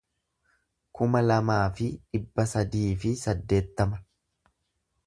[0.99, 4.03] kuma lamaa fi dhibba sadii fi saddeettama